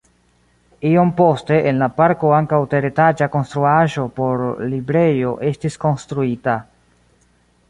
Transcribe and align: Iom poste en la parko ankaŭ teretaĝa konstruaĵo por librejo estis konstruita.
Iom 0.91 1.09
poste 1.19 1.59
en 1.71 1.81
la 1.81 1.89
parko 1.99 2.31
ankaŭ 2.39 2.61
teretaĝa 2.73 3.27
konstruaĵo 3.37 4.09
por 4.19 4.45
librejo 4.73 5.39
estis 5.53 5.83
konstruita. 5.87 6.59